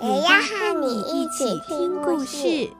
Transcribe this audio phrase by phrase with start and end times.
[0.00, 2.70] 也要和你一起听故事。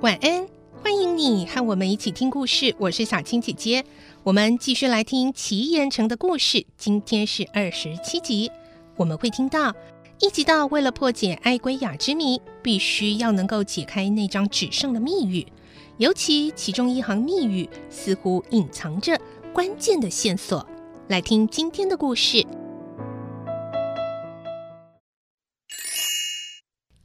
[0.00, 0.48] 晚安，
[0.82, 2.74] 欢迎你和我们一起听故事。
[2.78, 3.84] 我是小青姐姐，
[4.24, 6.66] 我们继续来听奇岩城的故事。
[6.76, 8.50] 今天是二十七集，
[8.96, 9.72] 我们会听到
[10.18, 15.46] 一直到为了破解爱圭亚之谜，必须要能够解开那张纸上的密语，
[15.98, 19.20] 尤其其中一行密语似乎隐藏着
[19.52, 20.66] 关键的线索。
[21.08, 22.38] 来听今天的故事，《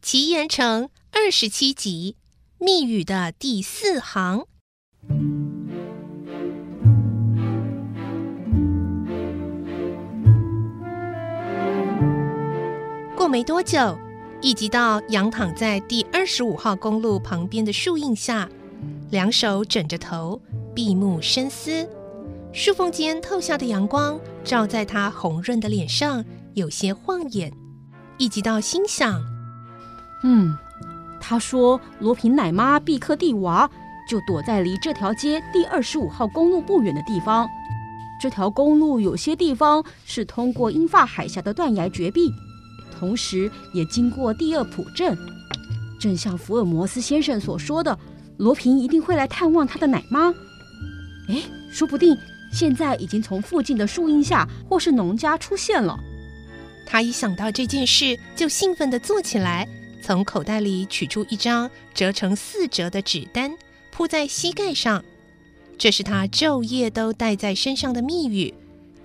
[0.01, 2.15] 奇岩城》二十七集。
[2.57, 4.45] 密语的第四行。
[13.31, 13.97] 没多久，
[14.41, 18.49] 一吉道仰躺在第二十五号公路旁边的树荫下，
[19.09, 20.41] 两手枕着头，
[20.75, 21.87] 闭目深思。
[22.51, 27.53] 树缝间透下的阳光照在他红润的脸上，有些晃眼。
[28.17, 29.23] 一吉道心想
[30.25, 30.53] ：“嗯。”
[31.21, 33.69] 他说：“罗平奶妈毕克蒂娃
[34.09, 37.47] 就躲在离这条街第二十五号公路不远的地方。
[38.21, 42.29] 这条公路有些地方是通过英法海峡的断崖绝壁，
[43.01, 45.17] 同时也经过第二普镇。
[45.99, 47.97] 正像福尔摩斯先生所说的，
[48.37, 50.31] 罗平一定会来探望他的奶妈。
[51.27, 52.15] 哎，说不定
[52.53, 55.97] 现在已经从附近的树荫下或是农家出现了。”
[56.85, 59.67] 他一想到这件事，就兴奋地坐起来。
[60.03, 63.51] 从口袋里取出一张折成四折的纸单，
[63.91, 65.03] 铺在膝盖上。
[65.75, 68.53] 这是他昼夜都带在身上的密语，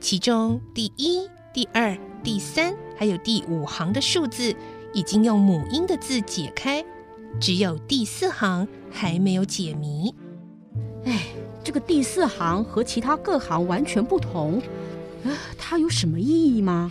[0.00, 4.54] 其中第一、第二、第三，还有第五行的数字
[4.92, 6.84] 已经用母音的字解开，
[7.40, 10.14] 只有第四行还没有解谜。
[11.04, 11.26] 哎，
[11.62, 14.62] 这个第四行和其他各行完全不同，
[15.24, 16.90] 呃，它有什么意义吗？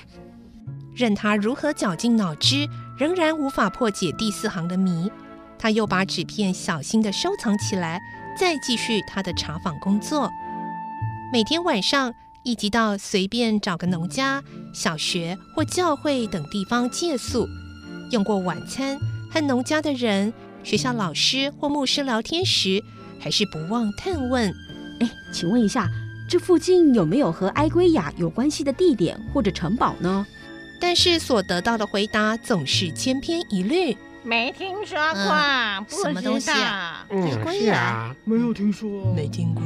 [0.96, 2.68] 任他如何绞尽脑汁。
[2.98, 5.12] 仍然无法破解第四行的谜，
[5.60, 8.00] 他又把纸片小心地收藏起来，
[8.40, 10.30] 再继续他的查访工作。
[11.34, 14.42] 每天晚上，一直到随便找个农家、
[14.76, 17.48] 小学或教会等地方借宿，
[18.12, 19.00] 用过晚餐，
[19.32, 22.84] 和农家的人、学校老师或牧师聊天时，
[23.18, 24.54] 还是不忘探问
[25.00, 25.90] ：“哎，请问一下，
[26.30, 30.28] 这附近有没有和埃圭亚有关系的地点或者城堡呢？”
[30.82, 37.06] 但是所得到的回答总是千篇一律，没听说过，嗯、什么东西啊？
[37.10, 39.64] 嗯，是啊，没有听说，没听过。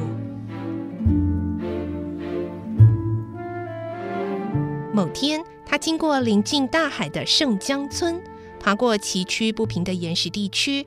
[4.91, 8.19] 某天，他经过临近大海的圣江村，
[8.59, 10.85] 爬过崎岖不平的岩石地区，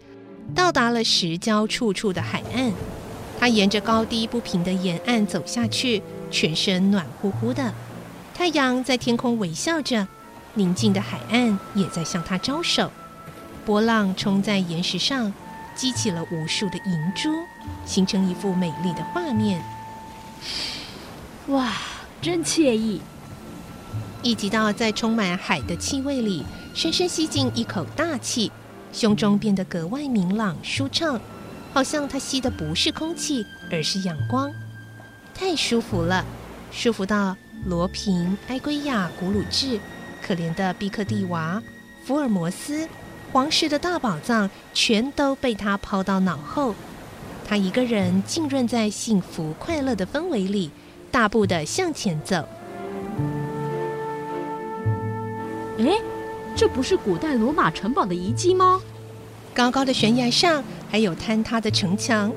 [0.54, 2.72] 到达了石礁处处的海岸。
[3.38, 6.02] 他沿着高低不平的沿岸走下去，
[6.32, 7.72] 全身暖乎乎的。
[8.34, 10.06] 太阳在天空微笑着，
[10.54, 12.90] 宁静的海岸也在向他招手。
[13.64, 15.32] 波浪冲在岩石上，
[15.76, 17.30] 激起了无数的银珠，
[17.84, 19.62] 形成一幅美丽的画面。
[21.46, 21.72] 哇，
[22.20, 23.00] 真惬意！
[24.22, 26.44] 一直到在充满海的气味里，
[26.74, 28.50] 深深吸进一口大气，
[28.92, 31.20] 胸中变得格外明朗舒畅，
[31.72, 34.52] 好像他吸的不是空气，而是阳光。
[35.34, 36.24] 太舒服了，
[36.70, 37.36] 舒服到。
[37.64, 39.78] 罗平、埃圭亚、古鲁治、
[40.20, 41.62] 可怜的毕克蒂娃、
[42.04, 42.88] 福尔摩斯、
[43.30, 46.74] 皇室的大宝藏，全都被他抛到脑后。
[47.46, 50.72] 他一个人浸润在幸福快乐的氛围里，
[51.12, 52.44] 大步地向前走。
[55.78, 55.98] 哎，
[56.54, 58.80] 这不是古代罗马城堡的遗迹吗？
[59.54, 62.32] 高高的悬崖上还有坍塌的城墙。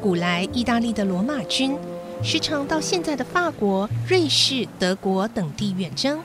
[0.00, 1.76] 古来意大利的罗马军。
[2.20, 6.20] 时常到现在的法国、瑞士、德国等地远征，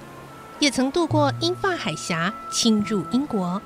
[0.57, 3.61] 也曾渡过英法海峡侵入英国。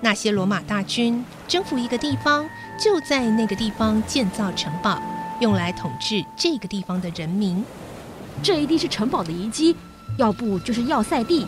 [0.00, 2.48] 那些罗马大军征服一个地方，
[2.82, 4.98] 就在那个地方建造城堡，
[5.40, 7.62] 用来统治这个地方的人民。
[8.42, 9.76] 这一定是城堡的遗迹，
[10.16, 11.46] 要不就是要塞地。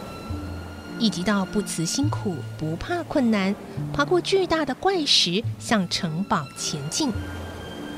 [0.99, 3.55] 一直到不辞辛苦、不怕困难，
[3.93, 7.13] 爬过巨大的怪石，向城堡前进。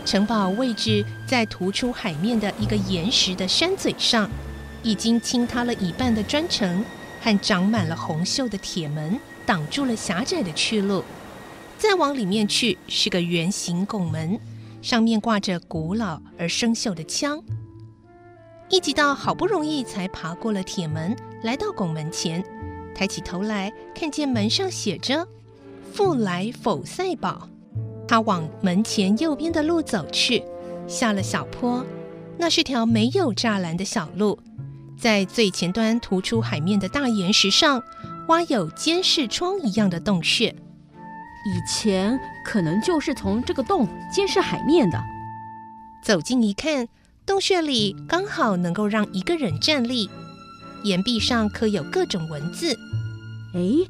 [0.04, 4.28] 城堡位置在突出海面的一个岩石的山嘴上，
[4.82, 6.84] 已经倾塌了一半的砖城
[7.20, 11.04] 和长满了红锈的铁门挡住了狭窄的去路。
[11.78, 14.38] 再往里面去是个圆形拱门，
[14.82, 17.42] 上面挂着古老而生锈的枪。
[18.68, 22.44] 一直到好不容易才爬过了铁门，来到拱门前，
[22.94, 25.26] 抬起头来，看见门上写着
[25.92, 27.48] “复来否赛堡”。
[28.06, 30.42] 他往门前右边的路走去，
[30.88, 31.84] 下了小坡，
[32.36, 34.38] 那是条没有栅栏的小路，
[34.98, 37.82] 在最前端突出海面的大岩石上，
[38.28, 40.54] 挖有监视窗一样的洞穴。
[41.46, 45.00] 以前可能就是从这个洞监视海面的。
[46.04, 46.88] 走近一看，
[47.24, 50.10] 洞穴里刚好能够让一个人站立，
[50.82, 52.78] 岩壁上刻有各种文字。
[53.54, 53.86] 诶，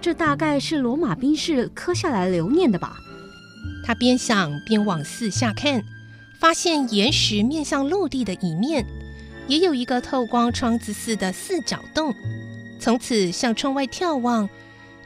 [0.00, 2.96] 这大概是罗马兵士刻下来留念的吧。
[3.84, 5.82] 他边想边往四下看，
[6.38, 8.86] 发现岩石面向陆地的一面，
[9.48, 12.14] 也有一个透光窗子似的四角洞。
[12.78, 14.48] 从此向窗外眺望，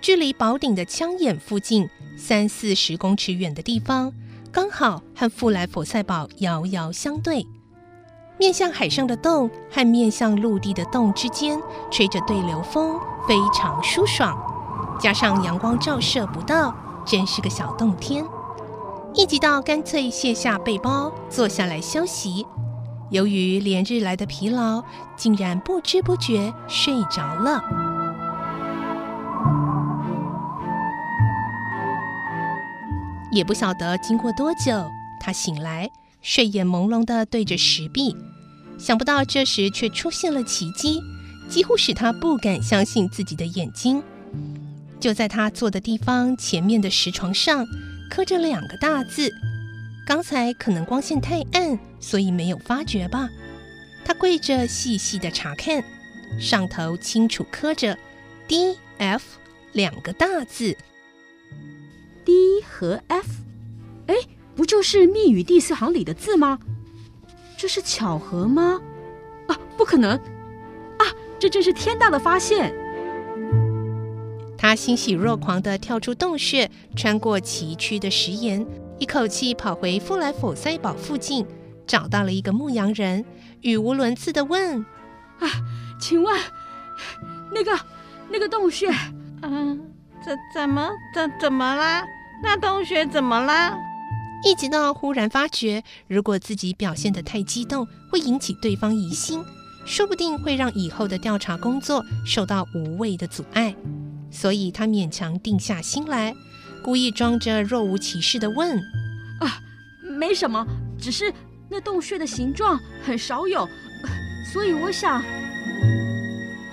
[0.01, 4.13] 距离宝顶的枪眼附近三四十公尺远的地方，
[4.53, 7.45] 刚好和富莱佛塞堡遥遥相对。
[8.45, 11.59] 面向海上的洞和面向陆地的洞之间，
[11.91, 14.37] 吹着对流风，非常舒爽。
[15.01, 16.77] 加上阳光照射不到，
[17.07, 18.23] 真是个小洞天。
[19.15, 22.47] 一直到干脆卸下背包，坐下来休息。
[23.09, 24.85] 由于连日来的疲劳，
[25.17, 27.65] 竟然不知不觉睡着了。
[33.33, 34.85] 也不晓得经过多久，
[35.19, 38.15] 他醒来，睡眼朦胧地对着石壁。
[38.79, 41.01] 想不到这时却出现了奇迹，
[41.49, 44.03] 几乎使他不敢相信自己的眼睛。
[45.01, 47.67] 就在他坐的地方前面的石床上。
[48.11, 49.33] 刻着两个大字，
[50.07, 53.29] 刚才可能光线太暗，所以没有发觉吧。
[54.05, 55.83] 他跪着细细的查看，
[56.39, 57.99] 上头清楚刻着
[58.47, 59.25] “D F”
[59.73, 60.77] 两个大字。
[62.25, 63.27] D 和 F，
[64.07, 64.15] 哎，
[64.55, 66.61] 不就是密语第四行里的字吗？
[67.65, 68.79] 这是巧合吗？
[69.49, 70.19] 啊，不可能！
[70.99, 71.07] 啊，
[71.39, 72.75] 这真是天大的发现！
[74.59, 78.67] 他欣喜若狂地跳出洞穴，穿过崎岖的石岩，
[78.99, 81.47] 一口气跑回复来佛塞堡附近，
[81.87, 83.25] 找到了一个牧羊人，
[83.63, 84.85] 语无伦次地问
[85.41, 85.49] ：“啊，
[85.99, 86.39] 请问
[87.51, 87.81] 那个
[88.29, 88.91] 那个洞穴，
[89.41, 89.81] 嗯，
[90.23, 92.05] 怎怎么怎怎么啦？
[92.43, 93.75] 那洞穴怎么啦？”
[94.45, 99.43] 一直到忽然发觉，如果自己表现得太激动，会引起对方疑心，
[99.87, 103.75] 说不定会让以后的调查工作受到无谓的阻碍。
[104.31, 106.35] 所以他勉强定下心来，
[106.83, 108.77] 故意装着若无其事地问
[109.41, 109.61] ：“啊，
[110.19, 110.67] 没什么，
[110.99, 111.33] 只是
[111.71, 113.67] 那洞穴的形状很少有，
[114.53, 115.23] 所以我想……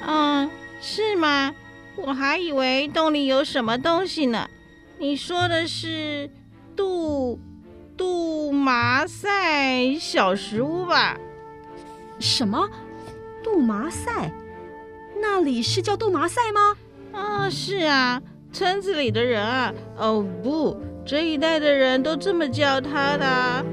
[0.06, 0.50] 嗯，
[0.82, 1.54] 是吗？
[1.96, 4.48] 我还以为洞里有什么东西呢。
[4.98, 6.30] 你说的是
[6.76, 7.21] 杜
[7.98, 11.18] 杜麻赛小石屋吧？
[12.20, 12.70] 什么？
[13.44, 14.32] 杜麻赛？
[15.22, 16.76] 那里是叫杜麻赛吗？”
[17.14, 18.22] 啊，是啊，
[18.52, 23.66] 村子里的人啊，哦不，这一带的人都这么叫他的。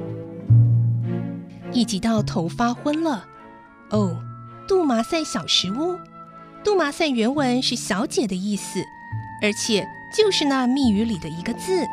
[1.72, 3.26] 一直到头发昏了。
[3.90, 4.16] 哦，
[4.66, 5.96] 杜麻赛小石屋，
[6.64, 8.80] 杜麻赛原文是小姐的意思，
[9.42, 11.86] 而且就是那密语里的一个字。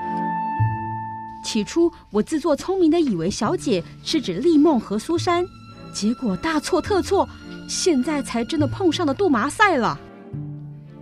[1.46, 5.46] 起初我自作聪明的以为小姐是指丽梦和苏珊，
[5.94, 7.30] 结果大错特错，
[7.70, 9.98] 现在才真的碰上了杜麻赛了。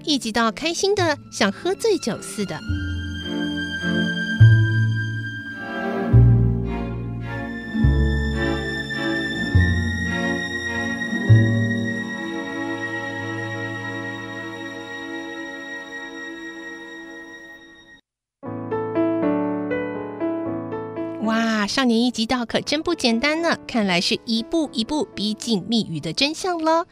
[0.04, 2.60] 一直到开心的像喝醉酒似的。
[21.68, 23.58] 少年一集到可真不简单呢！
[23.68, 26.86] 看来是一步一步逼近密语的真相喽。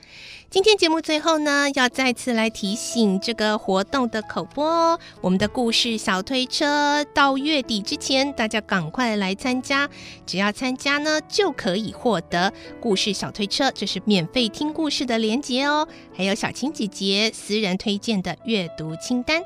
[0.52, 5.00] 今天节目最后呢，要再次来提醒这个活动的口播哦。
[5.22, 9.90] 我们的故事小推车到月底之前，大家赶快来参加。
[10.26, 15.88] 只要参加呢，就可以获得故事小推车，这是免费听故事的连接哦。
[16.14, 19.42] 还有小青姐姐私人推荐的阅读清单。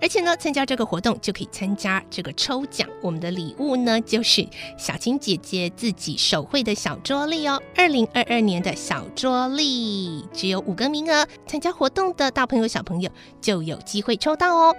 [0.00, 2.88] 而且呢，参加这个活动就可以参加这个抽奖。
[3.02, 4.48] 我们的礼物呢，就是
[4.78, 7.62] 小青姐姐自己手绘的小桌历哦。
[7.76, 13.10] 二零二二年的小桌历只有五个名额，参加活动的大朋友小朋友
[13.40, 14.76] 就有机会抽到哦。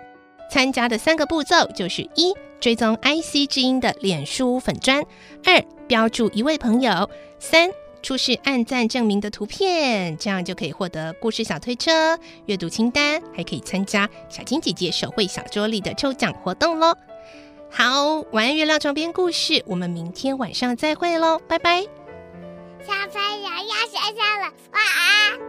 [0.49, 5.03] 参加的三个步骤就是：一、追踪 IC 之音的脸书粉砖；
[5.43, 7.69] 二、标注一位朋友；三、
[8.01, 16.95] 出示按赞证明的图片，这样就可以获得故事小推车、阅读清单，还可以参加小青姐姐手绘小桌里的抽奖活动喽。
[17.69, 21.85] 好，晚安月亮床边故事，我们明天晚上再会喽，拜拜。
[22.79, 24.53] 小朋友要睡觉了。
[24.71, 25.46] 晚安